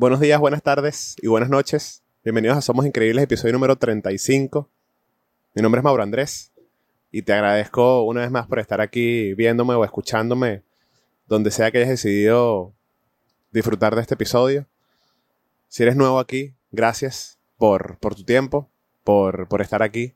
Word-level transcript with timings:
Buenos 0.00 0.20
días, 0.20 0.40
buenas 0.40 0.62
tardes 0.62 1.14
y 1.20 1.26
buenas 1.26 1.50
noches. 1.50 2.02
Bienvenidos 2.24 2.56
a 2.56 2.62
Somos 2.62 2.86
Increíbles, 2.86 3.22
episodio 3.22 3.52
número 3.52 3.76
35. 3.76 4.66
Mi 5.54 5.60
nombre 5.60 5.80
es 5.80 5.84
Mauro 5.84 6.02
Andrés 6.02 6.52
y 7.12 7.20
te 7.20 7.34
agradezco 7.34 8.04
una 8.04 8.22
vez 8.22 8.30
más 8.30 8.46
por 8.46 8.60
estar 8.60 8.80
aquí 8.80 9.34
viéndome 9.34 9.74
o 9.74 9.84
escuchándome 9.84 10.62
donde 11.26 11.50
sea 11.50 11.70
que 11.70 11.76
hayas 11.76 11.90
decidido 11.90 12.72
disfrutar 13.52 13.94
de 13.94 14.00
este 14.00 14.14
episodio. 14.14 14.66
Si 15.68 15.82
eres 15.82 15.96
nuevo 15.96 16.18
aquí, 16.18 16.54
gracias 16.70 17.38
por, 17.58 17.98
por 17.98 18.14
tu 18.14 18.24
tiempo, 18.24 18.70
por, 19.04 19.48
por 19.48 19.60
estar 19.60 19.82
aquí. 19.82 20.14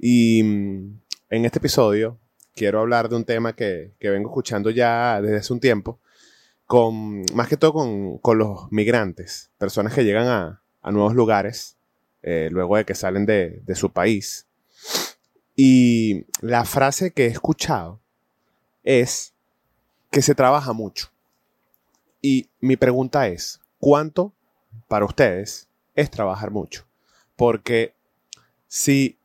Y 0.00 0.42
mm, 0.42 1.00
en 1.30 1.44
este 1.44 1.60
episodio 1.60 2.18
quiero 2.56 2.80
hablar 2.80 3.08
de 3.08 3.14
un 3.14 3.24
tema 3.24 3.54
que, 3.54 3.92
que 4.00 4.10
vengo 4.10 4.30
escuchando 4.30 4.68
ya 4.68 5.22
desde 5.22 5.36
hace 5.36 5.52
un 5.52 5.60
tiempo, 5.60 6.00
con, 6.70 7.24
más 7.34 7.48
que 7.48 7.56
todo 7.56 7.72
con, 7.72 8.18
con 8.18 8.38
los 8.38 8.70
migrantes, 8.70 9.50
personas 9.58 9.92
que 9.92 10.04
llegan 10.04 10.28
a, 10.28 10.62
a 10.82 10.92
nuevos 10.92 11.16
lugares 11.16 11.76
eh, 12.22 12.48
luego 12.52 12.76
de 12.76 12.84
que 12.84 12.94
salen 12.94 13.26
de, 13.26 13.60
de 13.64 13.74
su 13.74 13.90
país. 13.90 14.46
Y 15.56 16.26
la 16.40 16.64
frase 16.64 17.10
que 17.10 17.24
he 17.24 17.26
escuchado 17.26 17.98
es 18.84 19.34
que 20.12 20.22
se 20.22 20.36
trabaja 20.36 20.72
mucho. 20.72 21.10
Y 22.22 22.48
mi 22.60 22.76
pregunta 22.76 23.26
es, 23.26 23.60
¿cuánto 23.80 24.32
para 24.86 25.06
ustedes 25.06 25.66
es 25.96 26.08
trabajar 26.08 26.52
mucho? 26.52 26.86
Porque 27.34 27.94
si 28.68 29.18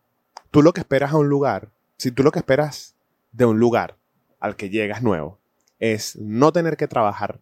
tú 0.49 0.63
lo 0.63 0.73
que 0.73 0.81
esperas 0.81 1.11
a 1.11 1.17
un 1.17 1.29
lugar, 1.29 1.69
si 1.97 2.09
tú 2.09 2.23
lo 2.23 2.31
que 2.31 2.39
esperas 2.39 2.95
de 3.33 3.45
un 3.45 3.59
lugar 3.59 3.97
al 4.39 4.55
que 4.55 4.71
llegas 4.71 5.03
nuevo 5.03 5.37
es 5.79 6.15
no 6.17 6.51
tener 6.51 6.77
que 6.77 6.87
trabajar, 6.87 7.39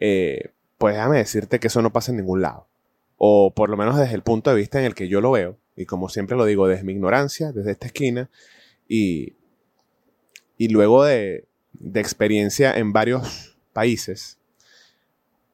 eh, 0.00 0.52
pues 0.78 0.94
déjame 0.94 1.18
decirte 1.18 1.60
que 1.60 1.68
eso 1.68 1.82
no 1.82 1.92
pasa 1.92 2.12
en 2.12 2.18
ningún 2.18 2.42
lado. 2.42 2.66
O 3.16 3.52
por 3.54 3.70
lo 3.70 3.76
menos 3.76 3.96
desde 3.96 4.14
el 4.14 4.22
punto 4.22 4.50
de 4.50 4.56
vista 4.56 4.78
en 4.78 4.84
el 4.84 4.94
que 4.94 5.08
yo 5.08 5.20
lo 5.20 5.30
veo, 5.30 5.58
y 5.76 5.86
como 5.86 6.08
siempre 6.08 6.36
lo 6.36 6.44
digo, 6.44 6.68
desde 6.68 6.84
mi 6.84 6.92
ignorancia, 6.92 7.52
desde 7.52 7.72
esta 7.72 7.86
esquina, 7.86 8.30
y, 8.88 9.34
y 10.58 10.68
luego 10.68 11.04
de, 11.04 11.46
de 11.72 12.00
experiencia 12.00 12.76
en 12.76 12.92
varios 12.92 13.56
países, 13.72 14.38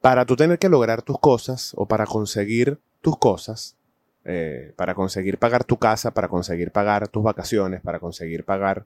para 0.01 0.25
tú 0.25 0.35
tener 0.35 0.57
que 0.59 0.69
lograr 0.69 1.01
tus 1.01 1.19
cosas 1.19 1.73
o 1.75 1.87
para 1.87 2.05
conseguir 2.05 2.79
tus 3.01 3.17
cosas, 3.17 3.77
eh, 4.25 4.73
para 4.75 4.95
conseguir 4.95 5.37
pagar 5.37 5.63
tu 5.63 5.77
casa, 5.77 6.11
para 6.11 6.27
conseguir 6.27 6.71
pagar 6.71 7.07
tus 7.07 7.23
vacaciones, 7.23 7.81
para 7.81 7.99
conseguir 7.99 8.43
pagar 8.43 8.85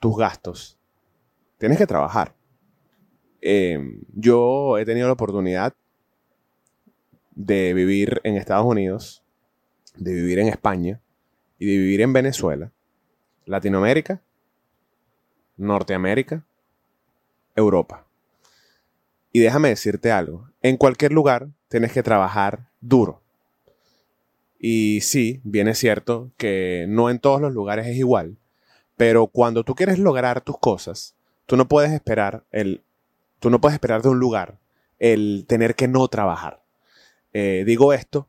tus 0.00 0.16
gastos, 0.16 0.77
tienes 1.58 1.78
que 1.78 1.86
trabajar. 1.86 2.34
Eh, 3.40 3.78
yo 4.14 4.78
he 4.78 4.84
tenido 4.84 5.06
la 5.06 5.12
oportunidad 5.12 5.74
de 7.34 7.74
vivir 7.74 8.20
en 8.24 8.36
Estados 8.36 8.66
Unidos, 8.66 9.22
de 9.96 10.12
vivir 10.12 10.38
en 10.38 10.48
España 10.48 11.00
y 11.58 11.66
de 11.66 11.78
vivir 11.78 12.00
en 12.00 12.12
Venezuela, 12.12 12.72
Latinoamérica, 13.44 14.22
Norteamérica, 15.56 16.44
Europa. 17.54 18.06
Y 19.32 19.40
déjame 19.40 19.68
decirte 19.68 20.10
algo, 20.10 20.48
en 20.62 20.76
cualquier 20.76 21.12
lugar 21.12 21.48
tienes 21.68 21.92
que 21.92 22.02
trabajar 22.02 22.70
duro. 22.80 23.22
Y 24.58 25.00
sí, 25.02 25.40
bien 25.44 25.68
es 25.68 25.78
cierto 25.78 26.32
que 26.36 26.86
no 26.88 27.10
en 27.10 27.20
todos 27.20 27.40
los 27.40 27.52
lugares 27.52 27.86
es 27.86 27.96
igual, 27.96 28.36
pero 28.96 29.28
cuando 29.28 29.62
tú 29.62 29.76
quieres 29.76 30.00
lograr 30.00 30.40
tus 30.40 30.58
cosas, 30.58 31.17
tú 31.48 31.56
no 31.56 31.66
puedes 31.66 31.92
esperar 31.92 32.44
el 32.52 32.84
tú 33.40 33.48
no 33.48 33.60
puedes 33.60 33.74
esperar 33.74 34.02
de 34.02 34.10
un 34.10 34.18
lugar 34.18 34.58
el 34.98 35.46
tener 35.48 35.74
que 35.74 35.88
no 35.88 36.06
trabajar. 36.08 36.62
Eh, 37.32 37.64
digo 37.66 37.92
esto 37.92 38.28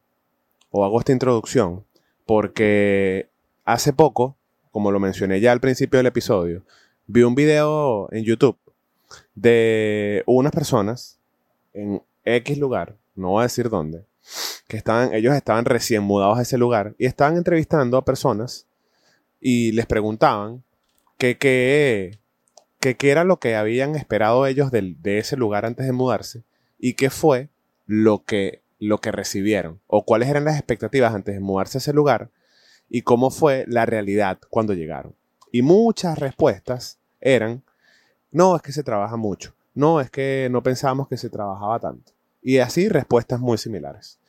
o 0.71 0.85
hago 0.85 0.99
esta 0.99 1.11
introducción 1.11 1.83
porque 2.25 3.29
hace 3.65 3.91
poco, 3.91 4.37
como 4.71 4.91
lo 4.91 4.99
mencioné 4.99 5.41
ya 5.41 5.51
al 5.51 5.59
principio 5.59 5.97
del 5.97 6.05
episodio, 6.05 6.63
vi 7.07 7.23
un 7.23 7.35
video 7.35 8.07
en 8.11 8.23
YouTube 8.23 8.57
de 9.35 10.23
unas 10.25 10.53
personas 10.53 11.19
en 11.73 12.01
X 12.23 12.57
lugar, 12.57 12.95
no 13.15 13.31
voy 13.31 13.41
a 13.41 13.43
decir 13.43 13.69
dónde, 13.69 14.05
que 14.67 14.77
estaban, 14.77 15.13
ellos 15.13 15.35
estaban 15.35 15.65
recién 15.65 16.03
mudados 16.03 16.37
a 16.39 16.43
ese 16.43 16.57
lugar 16.57 16.95
y 16.97 17.05
estaban 17.05 17.35
entrevistando 17.35 17.97
a 17.97 18.05
personas 18.05 18.65
y 19.41 19.73
les 19.73 19.87
preguntaban 19.87 20.63
qué 21.17 22.19
que, 22.79 22.95
que, 22.95 23.11
era 23.11 23.23
lo 23.23 23.39
que 23.39 23.55
habían 23.55 23.95
esperado 23.95 24.45
ellos 24.45 24.71
de, 24.71 24.95
ese 25.17 25.37
lugar 25.37 25.65
antes 25.65 25.85
de 25.85 25.91
mudarse 25.91 26.43
y 26.77 26.93
qué 26.93 27.09
fue 27.09 27.49
lo 27.85 28.23
que, 28.23 28.61
lo 28.79 28.99
que 28.99 29.11
recibieron 29.11 29.81
o 29.87 30.05
cuáles 30.05 30.29
eran 30.29 30.45
las 30.45 30.57
expectativas 30.57 31.13
antes 31.13 31.35
de 31.35 31.41
mudarse 31.41 31.77
a 31.77 31.79
ese 31.79 31.93
lugar 31.93 32.31
y 32.89 33.01
cómo 33.01 33.29
fue 33.29 33.65
la 33.67 33.85
realidad 33.85 34.39
cuando 34.49 34.73
llegaron. 34.73 35.15
Y 35.51 35.61
muchas 35.61 36.17
respuestas 36.17 36.99
eran, 37.19 37.63
no, 38.31 38.55
es 38.55 38.61
que 38.61 38.71
se 38.71 38.83
trabaja 38.83 39.17
mucho, 39.17 39.55
no, 39.73 40.01
es 40.01 40.09
que 40.09 40.47
no 40.51 40.63
pensábamos 40.63 41.07
que 41.07 41.17
se 41.17 41.29
trabajaba 41.29 41.79
tanto. 41.79 42.13
Y 42.41 42.59
así 42.59 42.87
respuestas 42.89 43.39
muy 43.39 43.57
similares. 43.57 44.19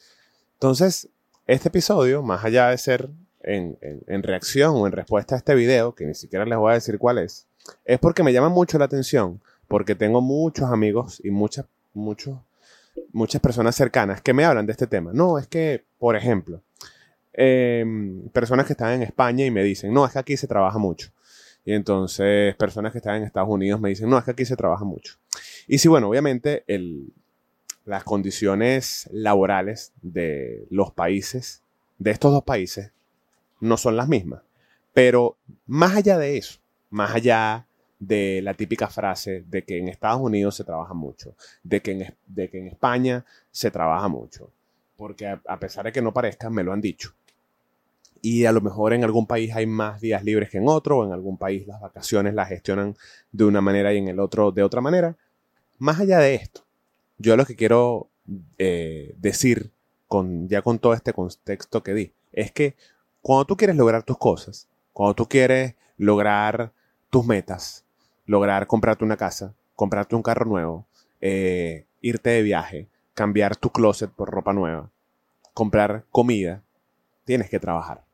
Entonces, 0.55 1.09
este 1.47 1.69
episodio, 1.69 2.23
más 2.23 2.45
allá 2.45 2.69
de 2.69 2.79
ser 2.79 3.11
en, 3.43 4.23
reacción 4.23 4.75
o 4.77 4.87
en 4.87 4.93
respuesta 4.93 5.35
a 5.35 5.39
este 5.39 5.55
video, 5.55 5.95
que 5.95 6.07
ni 6.07 6.15
siquiera 6.15 6.45
les 6.45 6.59
voy 6.59 6.73
a 6.73 6.75
decir 6.75 6.99
cuál 6.99 7.19
es, 7.19 7.47
es 7.85 7.99
porque 7.99 8.23
me 8.23 8.33
llama 8.33 8.49
mucho 8.49 8.79
la 8.79 8.87
atención, 8.87 9.41
porque 9.69 9.95
tengo 9.95 10.21
muchos 10.21 10.71
amigos 10.71 11.21
y 11.25 11.31
muchas, 11.31 11.67
muchos, 11.95 12.39
muchas 13.13 13.41
personas 13.41 13.77
cercanas 13.77 14.21
que 14.21 14.33
me 14.33 14.45
hablan 14.45 14.67
de 14.67 14.73
este 14.73 14.87
tema. 14.87 15.13
No, 15.13 15.39
es 15.39 15.47
que, 15.47 15.85
por 15.99 16.17
ejemplo, 16.17 16.63
em, 17.33 18.29
personas 18.31 18.67
que 18.67 18.73
están 18.73 18.95
en 18.95 19.03
España 19.03 19.45
y 19.45 19.51
me 19.51 19.63
dicen, 19.63 19.93
no, 19.93 20.05
es 20.05 20.13
que 20.13 20.19
aquí 20.19 20.37
se 20.37 20.47
trabaja 20.47 20.79
mucho. 20.79 21.11
Y 21.65 21.73
entonces 21.73 22.55
personas 22.57 22.93
que 22.93 22.99
están 22.99 23.17
en 23.17 23.25
Estados 23.25 23.51
Unidos 23.51 23.81
me 23.81 23.91
dicen, 23.91 24.09
no, 24.09 24.19
es 24.19 24.25
que 24.25 24.31
aquí 24.31 24.45
se 24.45 24.57
trabaja 24.57 24.85
mucho. 24.85 25.15
Y 25.69 25.79
sí, 25.79 25.89
bueno, 25.89 26.09
obviamente 26.09 26.65
las 27.85 28.05
condiciones 28.05 29.09
laborales 29.13 29.93
de 30.03 30.67
los 30.71 30.93
países, 30.93 31.63
de 31.99 32.11
estos 32.11 32.33
dos 32.33 32.45
países, 32.45 32.93
no 33.61 33.77
son 33.77 33.97
las 33.97 34.09
mismas. 34.09 34.43
Pero 34.93 35.37
más 35.67 35.95
allá 35.95 36.19
de 36.19 36.39
eso, 36.39 36.59
más 36.91 37.15
allá 37.15 37.67
de 37.99 38.41
la 38.43 38.55
típica 38.55 38.89
frase 38.89 39.45
de 39.47 39.63
que 39.63 39.79
en 39.79 39.89
Estados 39.89 40.21
Unidos 40.21 40.57
se 40.57 40.65
trabaja 40.65 40.95
mucho, 40.95 41.35
de 41.63 41.81
que 41.81 41.91
en, 41.93 42.15
de 42.27 42.49
que 42.49 42.59
en 42.59 42.69
España 42.69 43.25
se 43.51 43.71
trabaja 43.71 44.09
mucho, 44.09 44.51
porque 44.97 45.27
a, 45.27 45.59
pesar 45.59 45.85
de 45.85 45.93
que 45.93 46.03
no 46.03 46.13
parezca, 46.13 46.51
me 46.51 46.63
lo 46.63 46.73
han 46.73 46.81
dicho 46.81 47.15
y 48.23 48.45
a 48.45 48.53
lo 48.53 48.61
mejor 48.61 48.93
en 48.93 49.05
algún 49.05 49.27
país 49.27 49.55
hay 49.55 49.67
más 49.67 50.01
días 50.01 50.25
libres 50.25 50.51
que 50.51 50.59
en 50.59 50.69
otro, 50.69 50.99
o 50.99 51.05
en 51.07 51.13
algún 51.13 51.39
país 51.39 51.67
las 51.67 51.81
vacaciones 51.81 52.35
las 52.35 52.49
gestionan 52.49 52.97
de 53.33 53.45
una 53.45 53.61
manera 53.61 53.93
y 53.95 53.99
en 53.99 54.09
el 54.09 54.21
otro 54.21 54.53
de 54.53 54.63
otra 54.63 54.81
manera. 54.81 55.17
Más 55.79 56.01
allá 56.01 56.19
de 56.19 56.35
esto, 56.35 56.65
yo 57.19 57.37
lo 57.37 57.47
que 57.47 57.57
quiero 57.57 58.09
eh, 58.59 59.15
decir 59.19 59.71
con, 60.07 60.49
ya 60.49 60.63
con 60.63 60.79
todo 60.79 60.95
este 60.95 61.13
contexto 61.13 61.83
que 61.83 61.95
di, 61.95 62.13
es 62.33 62.53
que 62.53 62.77
cuando 63.23 63.47
tú 63.47 63.57
quieres 63.57 63.77
lograr 63.77 64.03
tus 64.03 64.19
cosas, 64.19 64.69
cuando 64.93 65.15
tú 65.15 65.27
quieres 65.27 65.75
lograr 65.97 66.73
tus 67.11 67.27
metas, 67.27 67.85
lograr 68.25 68.67
comprarte 68.67 69.05
una 69.05 69.17
casa, 69.17 69.55
comprarte 69.75 70.15
un 70.15 70.23
carro 70.23 70.47
nuevo, 70.47 70.87
eh, 71.21 71.87
irte 72.01 72.31
de 72.31 72.43
viaje, 72.43 72.89
cambiar 73.15 73.57
tu 73.57 73.71
closet 73.71 74.11
por 74.11 74.31
ropa 74.31 74.53
nueva, 74.53 74.91
comprar 75.53 76.05
comida, 76.11 76.63
tienes 77.25 77.51
que 77.51 77.61
trabajar. 77.61 78.05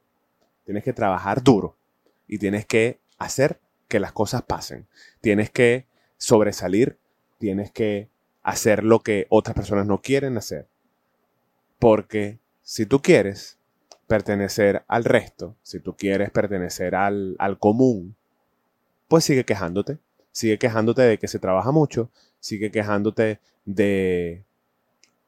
Tienes 0.64 0.82
que 0.82 0.92
trabajar 0.92 1.42
duro 1.42 1.76
y 2.26 2.38
tienes 2.38 2.66
que 2.66 2.98
hacer 3.18 3.60
que 3.88 4.00
las 4.00 4.12
cosas 4.12 4.42
pasen. 4.42 4.86
Tienes 5.20 5.50
que 5.50 5.86
sobresalir, 6.16 6.98
tienes 7.38 7.70
que 7.70 8.08
hacer 8.42 8.82
lo 8.82 9.00
que 9.00 9.26
otras 9.28 9.54
personas 9.54 9.86
no 9.86 10.02
quieren 10.02 10.36
hacer. 10.36 10.66
Porque 11.78 12.38
si 12.62 12.84
tú 12.84 13.00
quieres 13.00 13.59
pertenecer 14.06 14.84
al 14.88 15.04
resto, 15.04 15.56
si 15.62 15.78
tú 15.78 15.97
quieres 15.97 16.30
pertenecer 16.30 16.94
al, 16.94 17.36
al 17.38 17.59
común, 17.59 18.16
pues 19.08 19.24
sigue 19.24 19.44
quejándote. 19.44 19.98
Sigue 20.32 20.58
quejándote 20.58 21.03
de 21.03 21.18
que 21.18 21.28
se 21.28 21.38
trabaja 21.38 21.72
mucho, 21.72 22.10
sigue 22.41 22.70
quejándote 22.70 23.41
de, 23.64 24.44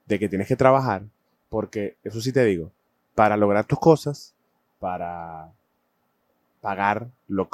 de 0.04 0.18
que 0.18 0.28
tienes 0.28 0.48
que 0.48 0.56
trabajar, 0.56 1.02
porque 1.48 1.96
eso 2.04 2.20
sí 2.20 2.30
te 2.30 2.44
digo, 2.44 2.72
para 3.14 3.38
lograr 3.38 3.64
tus 3.64 3.78
cosas 3.78 4.34
para 4.78 5.52
pagar 6.60 7.10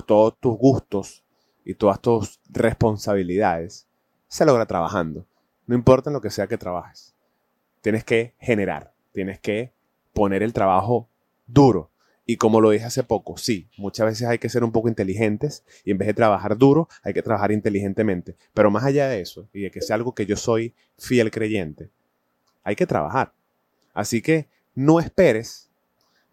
todos 0.06 0.37
tus 0.38 0.56
gustos 0.56 1.23
y 1.65 1.75
todas 1.75 2.00
tus 2.00 2.41
responsabilidades, 2.50 3.87
se 4.29 4.44
logra 4.44 4.67
trabajando. 4.67 5.27
No 5.67 5.75
importa 5.75 6.11
en 6.11 6.15
lo 6.15 6.20
que 6.20 6.31
sea 6.31 6.47
que 6.47 6.59
trabajes. 6.59 7.15
Tienes 7.81 8.05
que 8.05 8.35
generar, 8.38 8.93
tienes 9.12 9.41
que 9.41 9.73
poner 10.12 10.43
el 10.43 10.53
trabajo 10.53 11.09
duro. 11.47 11.91
Y 12.26 12.37
como 12.37 12.61
lo 12.61 12.71
dije 12.71 12.85
hace 12.85 13.03
poco, 13.03 13.37
sí, 13.37 13.69
muchas 13.76 14.06
veces 14.06 14.29
hay 14.29 14.38
que 14.38 14.49
ser 14.49 14.65
un 14.65 14.73
poco 14.73 14.88
inteligentes 14.88 15.65
y 15.85 15.91
en 15.91 15.99
vez 15.99 16.06
de 16.09 16.15
trabajar 16.15 16.56
duro, 16.56 16.88
hay 17.03 17.12
que 17.12 17.23
trabajar 17.23 17.53
inteligentemente. 17.53 18.37
Pero 18.55 18.71
más 18.71 18.85
allá 18.85 19.09
de 19.09 19.21
eso, 19.21 19.49
y 19.53 19.62
de 19.62 19.71
que 19.71 19.82
sea 19.82 19.97
algo 19.97 20.15
que 20.15 20.25
yo 20.25 20.37
soy 20.37 20.75
fiel 20.97 21.31
creyente, 21.31 21.91
hay 22.62 22.76
que 22.76 22.87
trabajar. 22.87 23.32
Así 23.93 24.23
que 24.23 24.49
no 24.75 25.00
esperes 25.00 25.71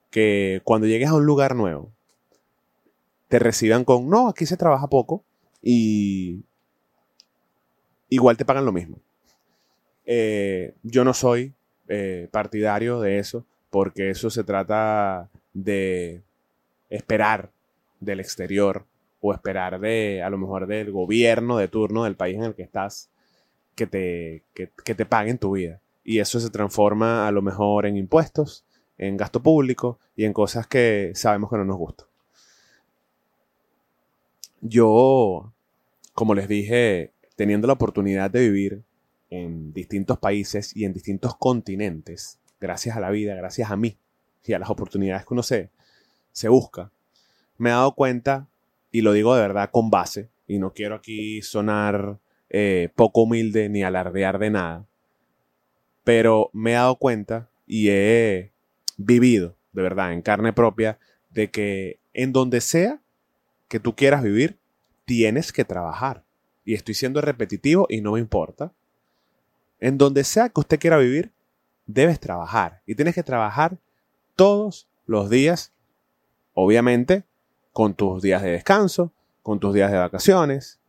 que 0.09 0.61
cuando 0.63 0.87
llegues 0.87 1.09
a 1.09 1.15
un 1.15 1.25
lugar 1.25 1.55
nuevo 1.55 1.91
te 3.27 3.39
reciban 3.39 3.85
con, 3.85 4.09
no, 4.09 4.27
aquí 4.27 4.45
se 4.45 4.57
trabaja 4.57 4.87
poco 4.87 5.23
y 5.61 6.43
igual 8.09 8.35
te 8.35 8.45
pagan 8.45 8.65
lo 8.65 8.71
mismo. 8.71 8.97
Eh, 10.05 10.73
yo 10.83 11.03
no 11.03 11.13
soy 11.13 11.53
eh, 11.87 12.27
partidario 12.31 12.99
de 12.99 13.19
eso 13.19 13.45
porque 13.69 14.09
eso 14.09 14.29
se 14.29 14.43
trata 14.43 15.29
de 15.53 16.23
esperar 16.89 17.51
del 17.99 18.19
exterior 18.19 18.85
o 19.21 19.33
esperar 19.33 19.79
de, 19.79 20.21
a 20.23 20.29
lo 20.29 20.37
mejor, 20.37 20.67
del 20.67 20.91
gobierno 20.91 21.57
de 21.57 21.67
turno 21.67 22.03
del 22.03 22.15
país 22.15 22.37
en 22.37 22.43
el 22.43 22.55
que 22.55 22.63
estás 22.63 23.09
que 23.75 23.87
te, 23.87 24.43
que, 24.53 24.95
te 24.95 25.05
paguen 25.05 25.37
tu 25.37 25.51
vida. 25.53 25.79
Y 26.03 26.19
eso 26.19 26.39
se 26.39 26.49
transforma 26.49 27.27
a 27.27 27.31
lo 27.31 27.41
mejor 27.41 27.85
en 27.85 27.95
impuestos, 27.95 28.65
en 28.97 29.17
gasto 29.17 29.41
público 29.41 29.99
y 30.15 30.25
en 30.25 30.33
cosas 30.33 30.67
que 30.67 31.11
sabemos 31.15 31.49
que 31.49 31.57
no 31.57 31.65
nos 31.65 31.77
gustan. 31.77 32.07
Yo, 34.59 35.53
como 36.13 36.35
les 36.35 36.47
dije, 36.47 37.11
teniendo 37.35 37.67
la 37.67 37.73
oportunidad 37.73 38.29
de 38.29 38.41
vivir 38.41 38.83
en 39.29 39.71
distintos 39.73 40.19
países 40.19 40.75
y 40.75 40.85
en 40.85 40.93
distintos 40.93 41.35
continentes, 41.37 42.39
gracias 42.59 42.97
a 42.97 42.99
la 42.99 43.09
vida, 43.11 43.35
gracias 43.35 43.71
a 43.71 43.77
mí 43.77 43.97
y 44.45 44.53
a 44.53 44.59
las 44.59 44.69
oportunidades 44.69 45.25
que 45.25 45.33
uno 45.33 45.43
se, 45.43 45.69
se 46.31 46.49
busca, 46.49 46.91
me 47.57 47.69
he 47.69 47.73
dado 47.73 47.93
cuenta, 47.93 48.47
y 48.91 49.01
lo 49.01 49.13
digo 49.13 49.35
de 49.35 49.41
verdad 49.41 49.69
con 49.71 49.89
base, 49.89 50.29
y 50.47 50.57
no 50.59 50.73
quiero 50.73 50.95
aquí 50.95 51.41
sonar 51.41 52.17
eh, 52.49 52.89
poco 52.95 53.23
humilde 53.23 53.69
ni 53.69 53.83
alardear 53.83 54.39
de 54.39 54.49
nada, 54.49 54.85
pero 56.03 56.49
me 56.53 56.71
he 56.71 56.75
dado 56.75 56.95
cuenta 56.95 57.49
y 57.65 57.89
he 57.89 58.51
vivido, 58.97 59.55
de 59.71 59.81
verdad, 59.81 60.13
en 60.13 60.21
carne 60.21 60.53
propia, 60.53 60.99
de 61.29 61.49
que 61.49 61.99
en 62.13 62.33
donde 62.33 62.61
sea 62.61 62.99
que 63.67 63.79
tú 63.79 63.95
quieras 63.95 64.23
vivir, 64.23 64.57
tienes 65.05 65.53
que 65.53 65.63
trabajar. 65.63 66.25
Y 66.65 66.73
estoy 66.73 66.93
siendo 66.93 67.21
repetitivo 67.21 67.87
y 67.89 68.01
no 68.01 68.13
me 68.13 68.19
importa. 68.19 68.73
En 69.79 69.97
donde 69.97 70.23
sea 70.23 70.49
que 70.49 70.59
usted 70.59 70.79
quiera 70.79 70.97
vivir, 70.97 71.31
debes 71.85 72.19
trabajar. 72.19 72.81
Y 72.85 72.95
tienes 72.95 73.15
que 73.15 73.23
trabajar 73.23 73.77
todos 74.35 74.89
los 75.05 75.29
días, 75.29 75.73
obviamente, 76.53 77.25
con 77.73 77.93
tus 77.93 78.21
días 78.21 78.41
de 78.41 78.51
descanso, 78.51 79.13
con 79.41 79.59
tus 79.59 79.73
días 79.73 79.91
de 79.91 79.97
vacaciones, 79.97 80.79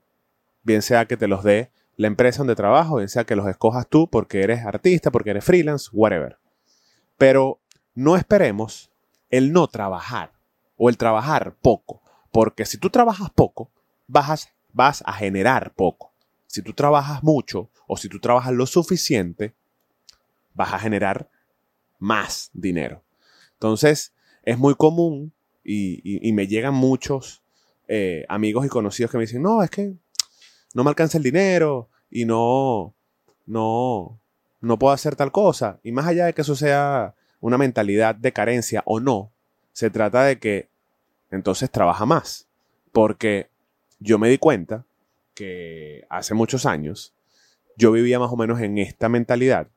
bien 0.62 0.83
sea 0.83 1.06
que 1.06 1.17
te 1.17 1.29
los 1.29 1.43
dé 1.43 1.71
la 1.97 2.06
empresa 2.06 2.39
donde 2.39 2.55
trabajo, 2.55 2.97
bien 2.97 3.09
sea 3.09 3.25
que 3.25 3.37
los 3.37 3.47
escojas 3.47 3.89
tú 3.89 4.09
porque 4.09 4.43
eres 4.43 4.65
artista, 4.65 5.11
porque 5.11 5.31
eres 5.31 5.44
freelance, 5.44 5.91
whatever. 5.93 6.39
Pero 7.19 7.61
no 7.94 8.17
esperemos 8.17 8.91
el 9.31 9.53
no 9.53 9.69
trabajar 9.69 10.33
o 10.77 10.89
el 10.89 10.97
trabajar 10.97 11.55
poco, 11.61 12.03
porque 12.31 12.65
si 12.65 12.79
tú 12.79 12.91
trabajas 12.91 13.31
poco, 13.31 13.71
vas 14.06 14.47
a, 14.47 14.49
vas 14.73 15.03
a 15.06 15.12
generar 15.12 15.75
poco. 15.75 16.12
Si 16.47 16.62
tú 16.62 16.73
trabajas 16.73 17.23
mucho 17.23 17.71
o 17.87 17.97
si 17.97 18.09
tú 18.09 18.19
trabajas 18.19 18.53
lo 18.53 18.67
suficiente, 18.67 19.55
vas 20.55 20.73
a 20.73 20.79
generar 20.79 21.31
más 21.99 22.50
dinero. 22.53 23.03
Entonces, 23.62 24.12
es 24.43 24.59
muy 24.59 24.75
común 24.75 25.32
y, 25.62 26.32
me 26.32 26.49
llegan 26.49 26.75
muchos 26.75 27.44
eh, 27.87 28.26
amigos 28.29 28.67
y 28.67 28.69
conocidos 28.69 29.12
que 29.12 29.19
me 29.19 29.23
dicen, 29.23 29.41
no, 29.41 29.62
es 29.62 29.70
que 29.70 29.94
no 30.75 30.82
me 30.82 30.91
alcanza 30.91 31.17
el 31.19 31.23
dinero 31.23 31.88
y 32.11 32.25
no, 32.25 32.93
no, 33.47 34.19
no 34.61 34.79
puedo 34.81 34.93
hacer 34.93 35.14
tal 35.14 35.31
cosa. 35.31 35.79
Y 35.85 35.93
más 35.93 36.09
allá 36.09 36.26
de 36.26 36.32
que 36.32 36.43
eso 36.43 36.56
sea 36.56 37.14
una 37.38 37.56
mentalidad 37.56 38.17
de 38.17 38.32
carencia 38.32 38.82
o 38.85 38.99
no, 38.99 39.31
se 39.73 39.91
trata 39.91 40.25
de 40.25 40.41
que 40.41 40.69
entonces 41.31 41.70
trabaja 41.70 42.05
más. 42.05 42.49
Porque 42.91 43.49
yo 44.00 44.19
me 44.19 44.29
di 44.29 44.38
cuenta 44.38 44.85
que 45.35 46.05
hace 46.11 46.35
muchos 46.35 46.67
años 46.67 47.15
yo 47.76 47.93
vivía 47.93 48.19
más 48.19 48.32
o 48.32 48.37
menos 48.37 48.61
en 48.61 48.79
esta 48.79 49.08
mentalidad 49.08 49.69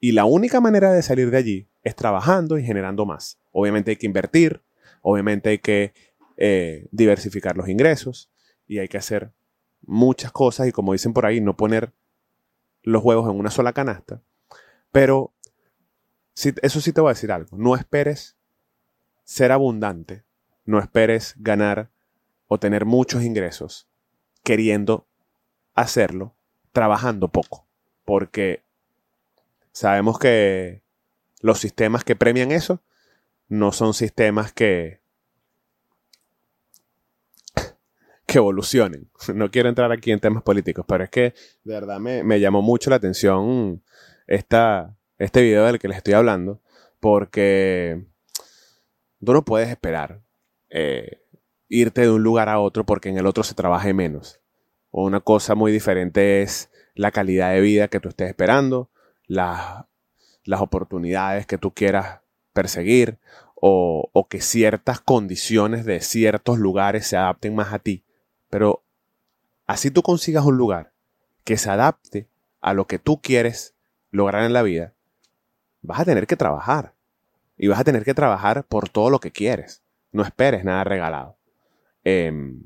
y 0.00 0.12
la 0.12 0.24
única 0.24 0.60
manera 0.60 0.92
de 0.92 1.02
salir 1.02 1.30
de 1.30 1.36
allí 1.36 1.68
es 1.82 1.94
trabajando 1.94 2.58
y 2.58 2.64
generando 2.64 3.04
más. 3.04 3.38
Obviamente 3.52 3.90
hay 3.90 3.96
que 3.96 4.06
invertir, 4.06 4.62
obviamente 5.02 5.50
hay 5.50 5.58
que 5.58 5.92
eh, 6.36 6.88
diversificar 6.90 7.56
los 7.56 7.68
ingresos 7.68 8.30
y 8.66 8.78
hay 8.78 8.88
que 8.88 8.96
hacer 8.98 9.32
muchas 9.82 10.32
cosas 10.32 10.68
y 10.68 10.72
como 10.72 10.92
dicen 10.92 11.12
por 11.12 11.26
ahí, 11.26 11.40
no 11.40 11.56
poner 11.56 11.92
los 12.82 13.04
huevos 13.04 13.30
en 13.30 13.38
una 13.38 13.50
sola 13.50 13.74
canasta. 13.74 14.22
Pero 14.90 15.34
eso 16.34 16.80
sí 16.80 16.92
te 16.92 17.00
voy 17.00 17.10
a 17.10 17.14
decir 17.14 17.30
algo, 17.30 17.56
no 17.58 17.76
esperes 17.76 18.36
ser 19.24 19.52
abundante, 19.52 20.24
no 20.64 20.78
esperes 20.78 21.34
ganar 21.36 21.90
o 22.48 22.58
tener 22.58 22.86
muchos 22.86 23.22
ingresos 23.22 23.88
queriendo 24.42 25.06
hacerlo 25.74 26.34
trabajando 26.72 27.28
poco, 27.28 27.66
porque 28.04 28.62
sabemos 29.80 30.18
que 30.18 30.82
los 31.40 31.58
sistemas 31.58 32.04
que 32.04 32.14
premian 32.14 32.52
eso 32.52 32.82
no 33.48 33.72
son 33.72 33.94
sistemas 33.94 34.52
que 34.52 35.00
que 38.26 38.38
evolucionen. 38.38 39.10
No 39.34 39.50
quiero 39.50 39.70
entrar 39.70 39.90
aquí 39.90 40.12
en 40.12 40.20
temas 40.20 40.42
políticos, 40.42 40.84
pero 40.86 41.02
es 41.02 41.08
que 41.08 41.32
de 41.64 41.74
verdad 41.74 41.98
me, 41.98 42.40
llamó 42.40 42.60
mucho 42.60 42.90
la 42.90 42.96
atención 42.96 43.82
esta, 44.26 44.98
este 45.16 45.40
video 45.40 45.64
del 45.64 45.78
que 45.78 45.88
les 45.88 45.96
estoy 45.96 46.12
hablando, 46.12 46.60
porque 47.00 48.04
tú 49.24 49.32
no 49.32 49.46
puedes 49.46 49.70
esperar 49.70 50.20
eh, 50.68 51.22
irte 51.68 52.02
de 52.02 52.10
un 52.10 52.22
lugar 52.22 52.50
a 52.50 52.60
otro 52.60 52.84
porque 52.84 53.08
en 53.08 53.16
el 53.16 53.26
otro 53.26 53.44
se 53.44 53.54
trabaje 53.54 53.94
menos. 53.94 54.42
Una 54.90 55.20
cosa 55.20 55.54
muy 55.54 55.72
diferente 55.72 56.42
es 56.42 56.70
la 56.94 57.12
calidad 57.12 57.52
de 57.54 57.62
vida 57.62 57.88
que 57.88 57.98
tú 57.98 58.10
estés 58.10 58.28
esperando, 58.28 58.90
las, 59.30 59.84
las 60.44 60.60
oportunidades 60.60 61.46
que 61.46 61.56
tú 61.56 61.72
quieras 61.72 62.20
perseguir 62.52 63.20
o, 63.54 64.10
o, 64.12 64.26
que 64.26 64.40
ciertas 64.40 65.00
condiciones 65.00 65.84
de 65.84 66.00
ciertos 66.00 66.58
lugares 66.58 67.06
se 67.06 67.16
adapten 67.16 67.54
más 67.54 67.72
a 67.72 67.78
ti. 67.78 68.04
Pero 68.48 68.82
así 69.68 69.92
tú 69.92 70.02
consigas 70.02 70.44
un 70.44 70.56
lugar 70.56 70.92
que 71.44 71.56
se 71.56 71.70
adapte 71.70 72.28
a 72.60 72.74
lo 72.74 72.88
que 72.88 72.98
tú 72.98 73.20
quieres 73.20 73.76
lograr 74.10 74.42
en 74.42 74.52
la 74.52 74.62
vida, 74.62 74.94
vas 75.80 76.00
a 76.00 76.04
tener 76.04 76.26
que 76.26 76.36
trabajar. 76.36 76.94
Y 77.56 77.68
vas 77.68 77.78
a 77.78 77.84
tener 77.84 78.04
que 78.04 78.14
trabajar 78.14 78.64
por 78.64 78.88
todo 78.88 79.10
lo 79.10 79.20
que 79.20 79.30
quieres. 79.30 79.84
No 80.10 80.24
esperes 80.24 80.64
nada 80.64 80.82
regalado. 80.82 81.36
Em, 82.02 82.64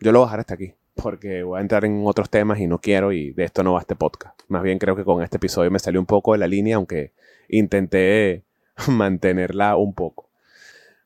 yo 0.00 0.10
lo 0.10 0.20
voy 0.20 0.26
a 0.26 0.28
dejar 0.28 0.40
hasta 0.40 0.54
aquí, 0.54 0.74
porque 0.94 1.42
voy 1.42 1.58
a 1.58 1.60
entrar 1.60 1.84
en 1.84 2.02
otros 2.06 2.30
temas 2.30 2.58
y 2.60 2.66
no 2.66 2.80
quiero 2.80 3.12
y 3.12 3.32
de 3.32 3.44
esto 3.44 3.62
no 3.62 3.74
va 3.74 3.80
este 3.80 3.96
podcast. 3.96 4.40
Más 4.48 4.62
bien 4.62 4.78
creo 4.78 4.96
que 4.96 5.04
con 5.04 5.22
este 5.22 5.36
episodio 5.36 5.70
me 5.70 5.78
salió 5.78 6.00
un 6.00 6.06
poco 6.06 6.32
de 6.32 6.38
la 6.38 6.46
línea, 6.46 6.76
aunque 6.76 7.12
intenté 7.48 8.44
mantenerla 8.88 9.76
un 9.76 9.94
poco. 9.94 10.30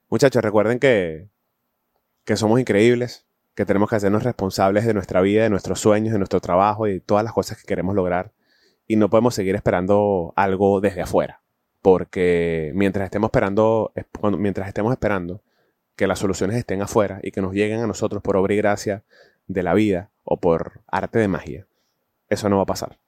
Muchachos, 0.08 0.42
recuerden 0.42 0.78
que, 0.78 1.28
que 2.24 2.36
somos 2.36 2.60
increíbles, 2.60 3.26
que 3.54 3.66
tenemos 3.66 3.90
que 3.90 3.96
hacernos 3.96 4.22
responsables 4.22 4.86
de 4.86 4.94
nuestra 4.94 5.20
vida, 5.20 5.42
de 5.42 5.50
nuestros 5.50 5.80
sueños, 5.80 6.12
de 6.12 6.18
nuestro 6.18 6.40
trabajo 6.40 6.86
y 6.86 6.94
de 6.94 7.00
todas 7.00 7.24
las 7.24 7.32
cosas 7.32 7.58
que 7.58 7.66
queremos 7.66 7.94
lograr. 7.94 8.32
Y 8.86 8.96
no 8.96 9.10
podemos 9.10 9.34
seguir 9.34 9.54
esperando 9.54 10.32
algo 10.36 10.80
desde 10.80 11.02
afuera. 11.02 11.42
Porque 11.82 12.72
mientras 12.74 13.04
estemos 13.04 13.28
esperando, 13.28 13.92
mientras 14.38 14.68
estemos 14.68 14.92
esperando 14.92 15.42
que 15.94 16.06
las 16.06 16.20
soluciones 16.20 16.56
estén 16.56 16.80
afuera 16.80 17.20
y 17.22 17.32
que 17.32 17.42
nos 17.42 17.52
lleguen 17.52 17.80
a 17.80 17.86
nosotros 17.86 18.22
por 18.22 18.36
obra 18.36 18.54
y 18.54 18.56
gracia 18.56 19.04
de 19.48 19.62
la 19.62 19.74
vida 19.74 20.10
o 20.22 20.38
por 20.38 20.82
arte 20.86 21.18
de 21.18 21.28
magia, 21.28 21.66
eso 22.28 22.48
no 22.48 22.56
va 22.56 22.62
a 22.62 22.66
pasar. 22.66 22.98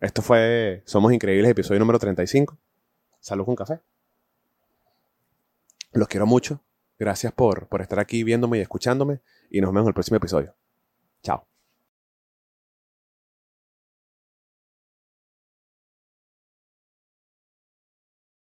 Esto 0.00 0.22
fue 0.22 0.82
Somos 0.84 1.12
Increíbles, 1.12 1.50
episodio 1.50 1.78
número 1.78 1.98
35. 1.98 2.58
Salud 3.20 3.44
con 3.44 3.54
café. 3.54 3.80
Los 5.92 6.08
quiero 6.08 6.26
mucho. 6.26 6.60
Gracias 6.98 7.32
por, 7.32 7.68
por 7.68 7.80
estar 7.80 7.98
aquí 7.98 8.24
viéndome 8.24 8.58
y 8.58 8.60
escuchándome. 8.60 9.20
Y 9.50 9.60
nos 9.60 9.70
vemos 9.70 9.84
en 9.84 9.88
el 9.88 9.94
próximo 9.94 10.16
episodio. 10.16 10.54
Chao. 11.22 11.46